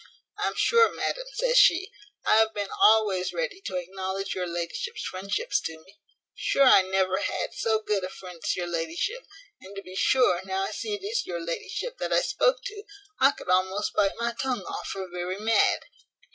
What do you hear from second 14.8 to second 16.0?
for very mad.